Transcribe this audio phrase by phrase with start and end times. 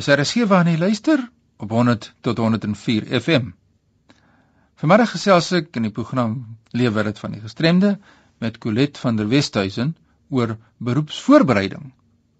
[0.00, 1.20] Dis RSG waarna jy luister
[1.60, 3.50] op 100 tot 104 FM.
[4.80, 6.38] Vanmiddag gesels ek in die program
[6.72, 7.90] Lewe dit van die gestremde
[8.40, 9.90] met Colet van der Westhuizen
[10.32, 10.54] oor
[10.88, 11.90] beroepsvoorbereiding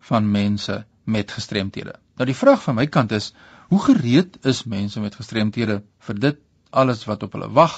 [0.09, 1.99] van mense met gestremthede.
[2.17, 3.35] Nou die vraag van my kant is,
[3.69, 6.41] hoe gereed is mense met gestremthede vir dit
[6.71, 7.77] alles wat op hulle wag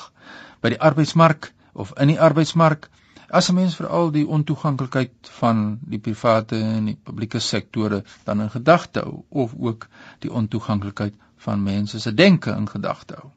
[0.62, 2.86] by die arbeidsmark of in die arbeidsmark?
[3.32, 5.60] As 'n mens veral die ontoeganklikheid van
[5.92, 9.86] die private en die publieke sektore dan in gedagte hou of ook
[10.24, 11.14] die ontoeganklikheid
[11.44, 13.30] van mense se denke in gedagte hou.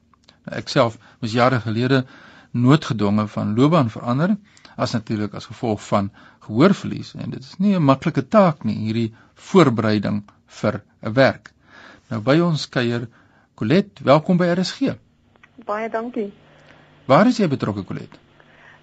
[0.45, 2.01] Nou, ek self was jare gelede
[2.51, 4.35] noodgedwonge van loopbaan verander
[4.75, 6.11] as natuurlik as gevolg van
[6.47, 10.23] gehoorverlies en dit is nie 'n maklike taak nie hierdie voorbereiding
[10.59, 11.53] vir 'n werk.
[12.09, 13.07] Nou by ons kuier
[13.55, 14.97] Colet, welkom by RSG.
[15.65, 16.33] Baie dankie.
[17.05, 18.24] Waar is jy betrokke Colet?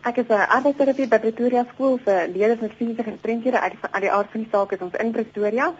[0.03, 4.03] Ek is 'n arbeidsterapie by Pretoria skool vir leerders met fisiese gestremdhede uit die, uit
[4.03, 5.75] die aard van die saak is ons in Pretoria.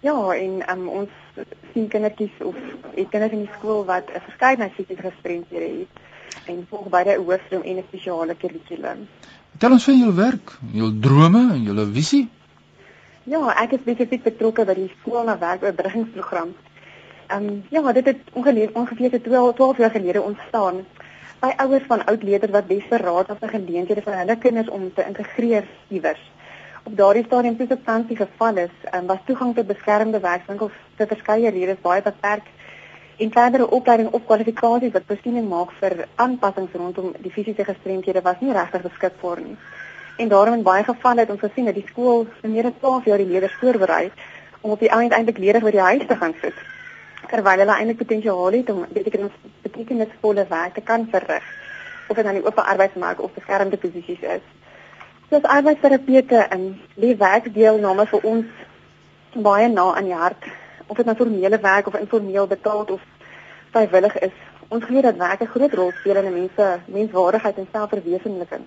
[0.00, 1.10] Ja, en um, ons
[1.72, 2.56] sien kindertjies of
[2.96, 7.22] ek kinders in die skool wat 'n verskeidenheid fisiese gestremdhede het en volg beide 'n
[7.22, 9.06] hoofstroom en 'n spesiale kurrikulum.
[9.50, 12.28] Vertel ons van julle werk, julle drome en julle visie.
[13.24, 16.50] Ja, ek is spesifiek betrokke by die skool na werk oorbruggingsprogram.
[17.28, 20.82] Ehm um, ja, dit het ongeveer ongeveer 12 12 jaar gelede ontstaan
[21.42, 25.02] by ouers van oud leerders wat besperaad was vir geleenthede vir hulle kinders om te
[25.02, 26.20] integreer iewers.
[26.86, 31.50] Op daardie stadium toe substansie geval is, um, was toegang tot beskermde werkswinkels vir verskeie
[31.50, 32.46] redes baie beperk
[33.18, 38.38] en verdere opleiding of kwalifikasies wat voorsiening maak vir aanpassings rondom die fisiese gestremdhede was
[38.40, 39.56] nie regtig beskikbaar nie.
[40.22, 43.10] En daarom in baie gevalle het ons gesien dat die skool vir meer as 12
[43.10, 44.04] jaar die leerders voorberei
[44.60, 46.62] om op die einde eintlik ledig by die huis te gaan sit
[47.30, 51.44] terwyl hulle eintlik potensiaal het om betekenis betekenisvolle werk te kan verrig
[52.08, 54.44] of dit aan die oop arbeidsmark of beskermde posisies is.
[55.30, 58.46] Soos arbeidsterapeute in die werkdeelname vir ons
[59.46, 60.44] baie na aan die hart
[60.86, 63.00] of dit nou formele werk of informeel betaald of
[63.72, 64.34] vrywillig is.
[64.68, 68.64] Ons glo dat werk 'n groot rol speel in 'n mens se menswaardigheid en selfverwesenliking.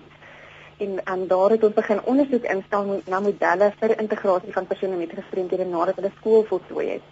[0.78, 5.12] En aan daar het ons begin ondersoek instel na modelle vir integrasie van persone met
[5.14, 7.02] gestremdhede nadat hulle skool voltooi het.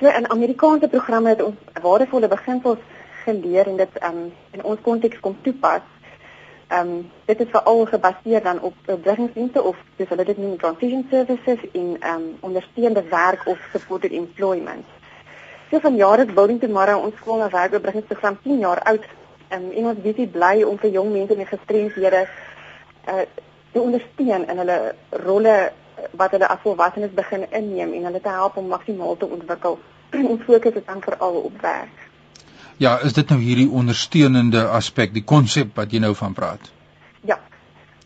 [0.00, 2.78] So in Amerikaanse programme het ons waardevolle beginsels
[3.24, 5.86] geleer en dit um, in ons konteks kom toepas.
[6.68, 11.06] Ehm um, dit is veral gebaseer dan op bruggingsdienste of dis hulle dit noem transition
[11.10, 14.84] services in ehm um, ondersteunende werk of supported employment.
[15.70, 19.08] So van jare building tomorrow ons skool na werk bruggingsprogram 10 jaar oud
[19.50, 22.26] um, en ons visie bly om vir jong mense met gestremdhede
[23.08, 23.24] uh,
[23.72, 24.78] te ondersteun in hulle
[25.24, 25.56] rolle
[26.16, 29.78] wat hulle as volwassenes begin inneem en hulle te help om maksimaal te ontwikkel.
[30.32, 32.04] ons fokus is dan veral op werk.
[32.76, 36.72] Ja, is dit nou hierdie ondersteunende aspek, die konsep wat jy nou van praat?
[37.24, 37.38] Ja.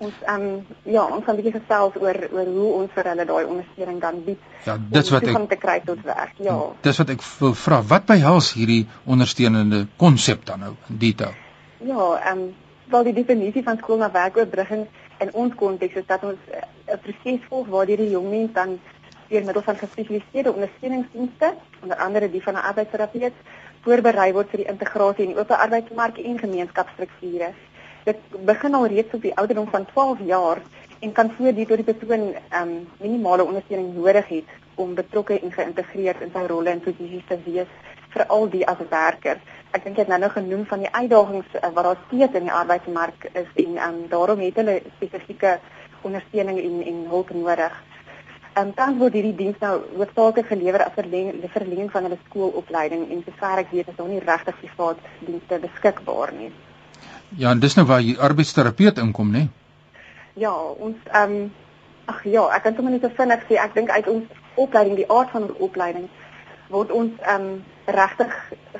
[0.00, 3.26] Ons ehm um, ja, ons gaan 'n bietjie gesels oor oor hoe ons vir hulle
[3.26, 4.38] daai ondersteuning dan bied.
[4.64, 6.38] Ja, dit's wat ek om te kry tot werk.
[6.38, 6.56] Ja.
[6.80, 7.82] Dis wat ek wil vra.
[7.82, 11.34] Wat behels hierdie ondersteunende konsep dan nou in detail?
[11.78, 12.54] Ja, ehm um,
[12.90, 14.86] wel die definisie van skool na werk oorbrugging
[15.18, 16.38] in ons konteks is dat ons
[16.90, 18.78] 'n proses volg waar die jong mens dan
[19.28, 23.32] deur middel van gespesialiseerde ondersteuningsdienste, onder andere die van 'n arbeidsterapeut,
[23.84, 27.52] voorberei word vir die integrasie in die oop arbeidsmark en gemeenskapsstrukture.
[28.04, 30.58] Dit begin al reeds op die ouderdom van 12 jaar
[31.00, 36.20] en kan voordien tot die persoon um, minimale ondersteuning nodig het om betrokke en geïntegreerd
[36.20, 37.72] in sy rolle en posisies te wees
[38.10, 39.40] veral die as werker.
[39.70, 42.48] Ek dink jy het nou nou genoem van die uitdagings uh, wat daar steeds in
[42.48, 45.58] die arbeidsmark is en um, daarom het hulle spesifieke
[46.02, 47.74] ondersteuning en en hulp nodig.
[48.54, 52.18] Ehm um, tans word hierdie diens nou hoofsaaklik gelewer as 'n verlenging, verlenging van hulle
[52.28, 56.52] skoolopleiding en sover ek weet is daar nie regtig privaat dienste beskikbaar nie.
[57.36, 59.48] Ja, en dis nou waar die arbeidsterapeut inkom, né?
[60.34, 61.52] Ja, ons ehm um,
[62.04, 64.24] ag ja, ek kan sommer net so vinnig sê, ek dink uit ons
[64.54, 66.08] opleiding, die aard van ons opleiding
[66.70, 68.34] word ons ehm um, regtig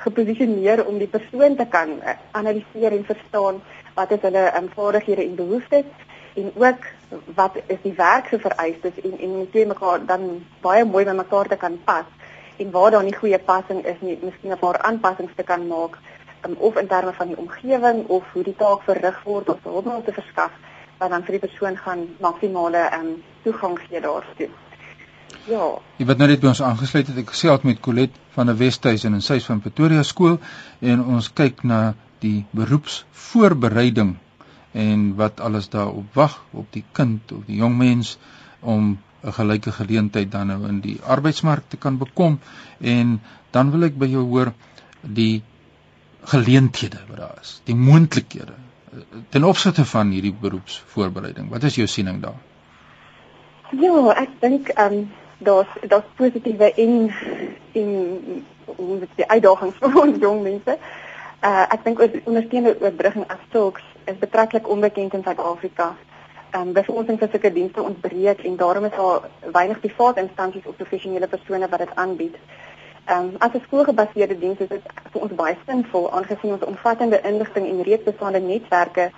[0.05, 3.59] geposisioneer om die persoon te kan uh, analiseer en verstaan
[3.97, 5.89] wat is hulle ehm um, vaardighede en behoeftes
[6.43, 6.87] en ook
[7.35, 11.15] wat is die werk se vereistes en en moet jy mekaar dan baie mooi by
[11.19, 12.07] mekaar te kan pas
[12.61, 15.99] en waar daar nie goeie passing is nie, miskien 'n paar aanpassings te kan maak
[16.47, 20.05] um, of in terme van die omgewing of hoe die taak verrig word of hulpbron
[20.05, 20.53] te verskaf
[20.99, 24.49] wat dan vir die persoon gaan maksimale um, toegang gee daartoe.
[25.49, 25.67] Ja.
[25.97, 29.15] Jy wat nou net by ons aangesluit het, ek gesels met Colet van 'n Wesduisen
[29.15, 30.39] en sy's van Pretoria skool
[30.81, 34.17] en ons kyk na die beroepsvoorbereiding
[34.73, 38.19] en wat alles daarop wag op die kind of die jong mens
[38.61, 42.39] om 'n gelyke geleentheid dan nou in die arbeidsmark te kan bekom
[42.81, 43.21] en
[43.51, 44.53] dan wil ek by jou hoor
[45.01, 45.43] die
[46.23, 48.55] geleenthede wat daar is, die moontlikhede
[49.29, 51.49] ten opsigte van hierdie beroepsvoorbereiding.
[51.51, 52.39] Wat is jou siening daar?
[53.71, 57.15] Ja, ek dink ehm um, daar's daar's positiewe en
[57.73, 57.91] en
[58.65, 60.79] hoe dit die uitdagings vir ons jong mense.
[61.41, 65.97] Uh ek dink ons ondersteunende oorbrugging as sulks is betreklik onbekend in Suid-Afrika.
[66.51, 70.77] Ehm um, befondsing vir sulke dienste ontbreek en daarom is daar weinig private instansies of
[70.77, 72.37] professionele persone wat dit aanbied.
[73.05, 77.21] Ehm um, as 'n skoolgebaseerde diens is dit vir ons baie sinvol aangesien ons omvattende
[77.31, 79.11] inligting en reeds bestaande netwerke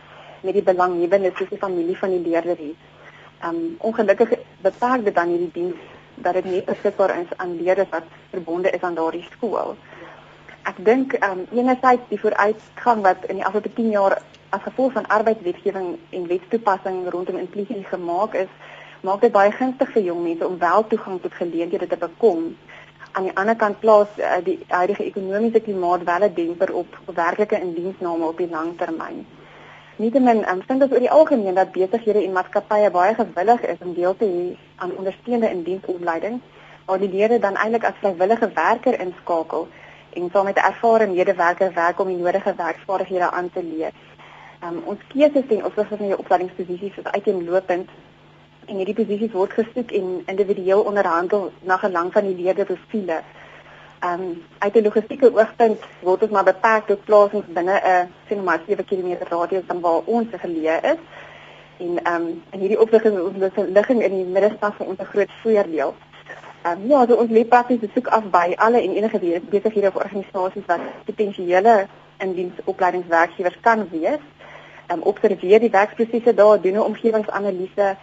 [0.43, 2.77] met die belanghebbendes soos die familie van die leerder het.
[3.41, 5.81] Ehm um, ongelukkig beperk dit dan hierdie diens
[6.15, 9.77] dat dit nie beskikbaar is aan leerders wat verbonde is aan daardie skool.
[10.63, 14.21] Ek dink ehm um, enerzijds die vooruitgang wat in die afgelope 10 jaar
[14.53, 18.51] as gevolg van arbeidswetgewing en wetstoepassing rondom inklusie gemaak is,
[19.01, 22.51] maak dit baie gunstig vir jong mense om wel toegang tot geleenthede te bekom.
[23.13, 27.61] Aan die ander kant plaas uh, die huidige ekonomiese klimaat wel 'n demper op werklike
[27.61, 29.25] indiensname op die lang termyn.
[29.97, 33.95] Nietemin, um, vind ons oor die algemeen dat besighede en maatskappye baie gewillig is om
[33.95, 36.41] deel te hê aan ondersteunende indiensopleiding,
[36.87, 39.69] waar die lede dan eintlik as vrywillige werker inskakel
[40.13, 43.93] en saam met ervare medewerker werk om die nodige werksvaardighede aan te leer.
[44.63, 47.89] Um, ons keuses ten opsigte van die opleidingsposisies is uiteenlopend
[48.71, 53.17] en hierdie posisies word gesoek en individueel onderhandel na gelang van die leerderprofiele.
[54.07, 58.45] Ehm um, uit 'n logistieke oogpunt word ons maar beperk tot plasings binne 'n sien
[58.45, 61.01] maar 7 km radius van waar ons geleë is.
[61.79, 65.95] En ehm um, in hierdie ons is ligging in die middestad van ons groot voordeel.
[66.63, 70.03] Ehm um, ja, so ons lê prakties besoek af by alle en enige besighede of
[70.05, 71.87] organisasies wat potensiële
[72.19, 74.23] indiensopleidingswerkgewers kan wees.
[74.91, 77.97] Um, observeer die werksprosesse daar, doen 'n omgewingsanalise,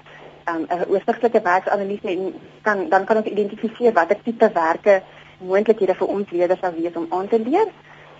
[0.44, 5.02] ehm, 'n um, oorsigtelike werksanalise en kan dan kan ons identifiseer watter tipe werke
[5.38, 7.68] moontlikhede vir ons leerders sou wees om aan te leer.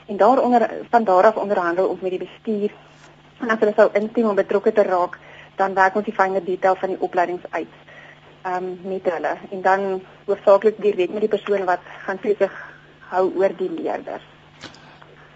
[0.06, 2.72] En daaronder van daar af onderhandel ons met die bestuur.
[3.40, 5.18] En as hulle sou instem om betrokke te raak
[5.56, 7.74] dan werk ons die fynere detail van die opleidings uit
[8.46, 9.36] um, met hulle.
[9.50, 12.52] En dan hoofsaaklik direk met die persoon wat gaan besig
[13.00, 14.39] hou oor die leerders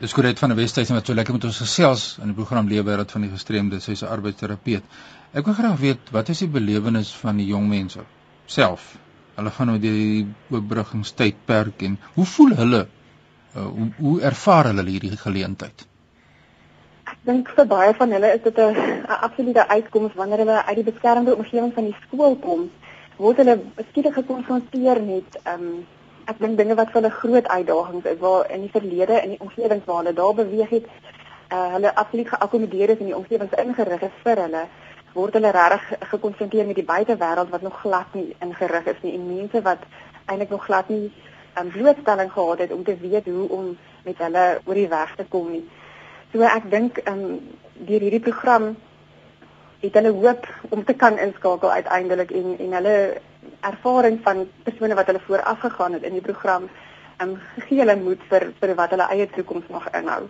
[0.03, 3.11] Dis Corette van die Wesduisen wat so lekker met ons gesels in die program Leefwêreld
[3.15, 4.83] van die gestremde sy's 'n arbeidsterapeut
[5.31, 8.03] Ek wil graag weet wat is die belewenis van die jong mense
[8.45, 8.89] self
[9.38, 12.81] Hulle gaan nou deur die oopbruggingstydperk en hoe voel hulle?
[13.55, 15.88] Uh, hoe hoe ervaar hulle hierdie geleentheid?
[17.13, 20.91] Ek dink vir baie van hulle is dit 'n absolute uitkoms wanneer hulle uit die
[20.91, 22.69] beskermde omgewing van die skool kom.
[23.17, 23.59] Word hulle
[23.89, 25.83] skielik gekonfronteer met ehm um,
[26.25, 29.42] ek dink dinge wat vir hulle groot uitdagings is waar in die verlede in die
[29.44, 30.86] omgewings waar hulle daar beweeg het,
[31.52, 34.64] uh, hulle absoluut geakkommodeer is in die omgewings ingerig is vir hulle
[35.14, 39.28] word hulle regtig gekonfronteer met die buitewêreld wat nog glad nie ingerig is nie en
[39.28, 39.84] mense wat
[40.25, 41.12] eintlik nog glad nie
[41.56, 45.16] 'n um, blootstelling gehad het om te weet hoe om met hulle oor die weg
[45.16, 45.70] te kom nie.
[46.31, 47.40] So ek dink um,
[47.74, 48.75] deur hierdie program
[49.83, 52.97] het hulle hoop om te kan inskakel uiteindelik en en hulle
[53.59, 56.69] ervaring van persone wat hulle vooraf gegaan het in die program
[57.24, 57.35] um,
[57.68, 60.24] gee hulle moed vir vir wat hulle eie toekoms mag inhou.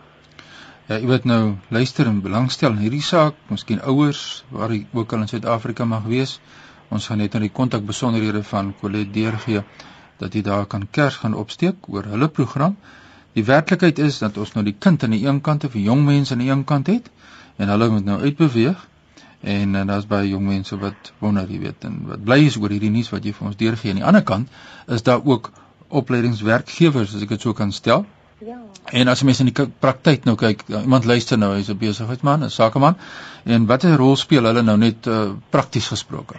[0.88, 5.14] Ja, jy weet nou, luister en belangstel in hierdie saak, miskien ouers waar jy ook
[5.14, 6.40] al in Suid-Afrika mag wees.
[6.92, 9.64] Ons gaan net nou die kontak besonderhede van Colette deurgee
[10.20, 12.76] dat jy daar kan kers gaan opsteek oor hulle program.
[13.34, 16.04] Die werklikheid is dat ons nou die kind aan die een kant of die jong
[16.06, 17.10] mense aan die een kant het
[17.58, 18.84] en hulle moet nou uitbeweeg.
[19.44, 22.72] En, en daar's baie jong mense wat wonder, jy weet, en wat bly is oor
[22.72, 23.92] hierdie nuus wat jy vir ons deurgee.
[23.92, 24.50] Aan die ander kant
[24.88, 25.52] is daar ook
[25.90, 28.06] opleidingswerkgewers, as ek dit so kan stel,
[28.44, 28.58] Ja.
[28.92, 31.78] En as jy mens in die praktyk nou kyk, ja, iemand luister nou, hy's 'n
[31.80, 32.98] besigheidsman, 'n sakeman,
[33.46, 36.36] en watter rol speel hulle nou net uh, prakties gesproke?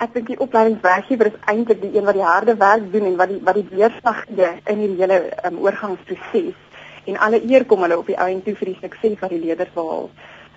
[0.00, 3.28] Ek dink die opleidingswerkgewer is eintlik die een wat die harde werk doen en wat
[3.28, 6.56] die wat die weerslag gee in die hele um, oorgangsproses.
[7.04, 9.44] En alle eer kom hulle op die ou en toe vir die sukses wat die
[9.44, 10.10] leerders behaal.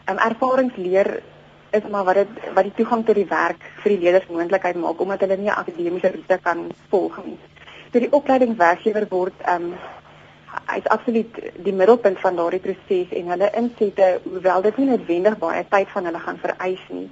[0.10, 1.22] Um, ervaringsleer
[1.72, 5.00] is maar wat dit wat die toegang tot die werk vir die leerders moontlikheid maak
[5.00, 7.38] omdat hulle nie 'n akademiese roete kan volg nie.
[7.93, 9.74] So die opleidingswerkgewer word um,
[10.67, 15.65] hy's absoluut die middelpunt van daardie proses en hulle insette hoewel dit nie noodwendig baie
[15.70, 17.10] tyd van hulle gaan vereis nie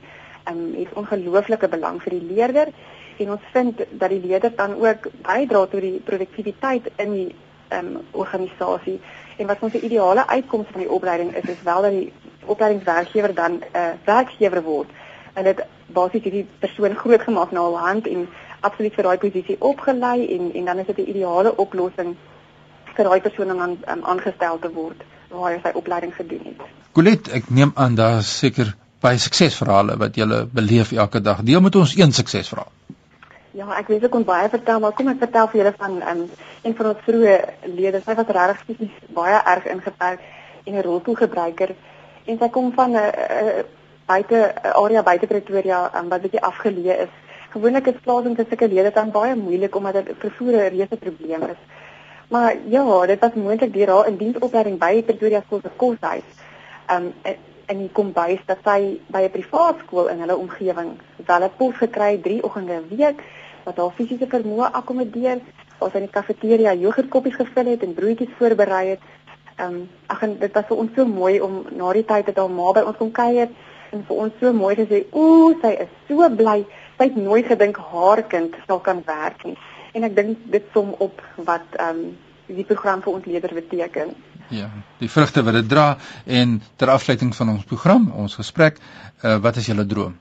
[0.50, 2.72] um, het ongelooflike belang vir die leerder
[3.20, 7.30] en ons vind dat die leerder dan ook bydra tot die produktiwiteit in die
[7.76, 9.00] um, organisasie
[9.38, 12.12] en wat ons die ideale uitkoms van die opleiding is is wel dat die
[12.56, 14.90] opleidingswerkgewer dan 'n uh, werkgewer word
[15.34, 18.28] en dit basies hierdie persoon groot gemaak na hul hand en
[18.68, 22.16] absoluut vir daai posisie opgelei en en dan is dit 'n ideale oplossing
[22.96, 26.62] vir daai persoon om aan um, aangestel te word waar hy sy opleiding gedoen het.
[26.92, 31.44] Colet, ek neem aan daar seker baie suksesverhale wat jy beleef elke dag.
[31.48, 32.72] Deel met ons een suksesverhaal.
[33.52, 36.26] Ja, ek weet ek kon baie vertel, maar kom ek vertel vir julle van um,
[36.64, 37.38] een van ons vroeë
[37.76, 38.02] lede.
[38.06, 40.20] Sy was regtig baie erg ingeperk
[40.66, 41.76] en 'n rolstoelgebruiker
[42.30, 43.08] en sy kom van 'n uh,
[43.42, 43.64] uh,
[44.06, 47.18] buite uh, area buite Pretoria um, wat bietjie afgeleë is
[47.50, 51.44] Gewoonlik is plasing vir sulke lede dan baie moeilik omdat dit vervoer 'n reuse probleem
[51.44, 51.62] is.
[52.30, 56.28] Maar ja, dit was moontlik deur haar in diensopleiding by Pretoria skool se koshuis.
[56.94, 57.14] Um
[57.70, 60.92] in die kombuis dat sy by 'n privaat skool in hulle omgewing
[61.26, 63.24] wel 'n pos gekry 3 oggende 'n week
[63.64, 65.40] wat haar fisiese vermoë akkommodeer.
[65.80, 69.00] Ons in die kafeteria jogurtkoppies gevul het en broodjies voorberei het.
[69.60, 72.38] Ehm um, ag en dit was vir ons so mooi om na die tyd dat
[72.40, 73.50] haar ma by ons kom kuier
[73.92, 76.64] en vir ons so mooi te sê, "Ooh, sy is so bly.
[76.98, 79.58] Sy het nooit gedink haar kind sal kan werk nie."
[79.94, 84.16] En ek dink dit som op wat ehm um, die program vir ons leerders beteken.
[84.50, 88.80] Ja, die vrugte wat dit dra en ter afsluiting van ons program, ons gesprek,
[89.24, 90.16] uh, wat is julle droom?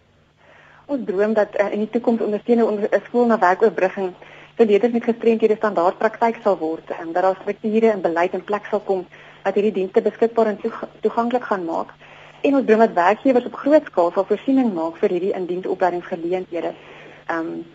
[0.86, 4.12] Ons droom dat uh, in die toekoms ondersteunende onder, uh, skool na werkoopbrugging
[4.58, 8.44] vir leerders met gestremdhede standaard praktyk sal word en dat daar strukture en beleid in
[8.44, 9.06] plek sal kom
[9.44, 10.60] wat hierdie dienste beskikbaar en
[11.00, 11.94] toeganklik gaan maak
[12.40, 16.74] en ons droom dat werkgewers op groot skaal sal voorsiening maak vir hierdie indiensopleidingsgeleenthede.
[17.26, 17.66] Ehm um,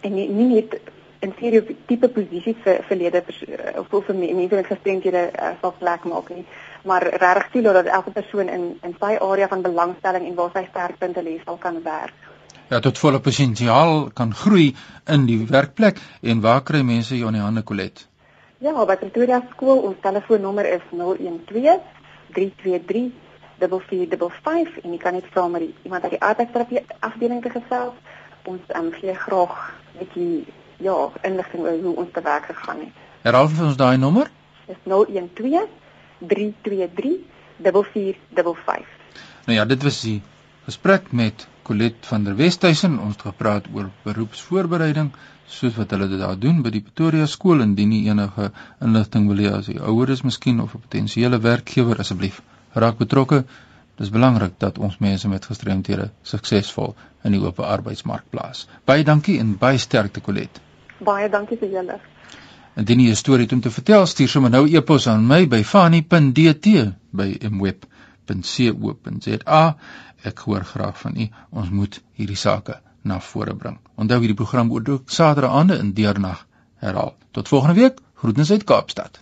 [0.00, 0.78] en nie, nie net
[1.20, 3.20] in stereotype posisies vir verlede
[3.76, 6.46] of of vir mense met gestremdhede uh, sal plek maak nie,
[6.88, 10.64] maar regtig sien dat elke persoon in in sy area van belangstelling en waar sy
[10.70, 12.28] sterkpunte lê sal kan werk.
[12.70, 14.70] Ja, tot volle potensiaal kan groei
[15.06, 18.06] in die werkplek en waar kry mense jou in die hande Colet?
[18.60, 21.80] Ja, by Pretoria skool ons telefoonnommer is 012
[22.36, 23.06] 323
[23.56, 27.96] 4455 en jy kan net vra maar iemand uit die arbeidsterapie afdeling te gesels.
[28.44, 29.54] Ons um, gee graag
[29.94, 30.44] 'n bietjie
[30.76, 33.00] ja, inligting oor hoe ons te werk gegaan het.
[33.24, 34.28] Herhaal vir ons daai nommer?
[34.68, 35.72] Dis 012
[36.18, 37.16] 323
[37.64, 38.86] 4455.
[39.46, 40.20] Nou ja, dit was die
[40.68, 42.98] gesprek met Colet van der Westhuizen.
[42.98, 45.10] Ons het gepraat oor beroepsvoorbereiding
[45.50, 48.50] soos wat hulle dit daar doen by die Pretoria skool en indien enige
[48.84, 53.44] inligting wil hê as jy ouer is miskien of 'n potensiële werkgewer asseblief raak betrokke.
[53.96, 58.68] Dit is belangrik dat ons mense met gestremthede suksesvol in die oop arbeidsmark plaas.
[58.84, 60.60] Baie dankie en baie sterkte Colet.
[61.04, 62.00] Baie dankie vir julle.
[62.76, 65.62] Indien jy 'n storie het om te vertel, stuur sommer nou e-pos aan my by
[65.64, 66.66] fani.dt
[67.10, 68.02] by mweb.co.za.
[70.22, 71.28] Ek hoor graag van u.
[71.50, 73.78] Ons moet hierdie sake na vore bring.
[73.96, 76.46] Onthou hierdie program word ook Saterdae aande in deernag
[76.84, 77.14] herhaal.
[77.30, 78.00] Tot volgende week.
[78.14, 79.20] Groetens uit Kaapstad.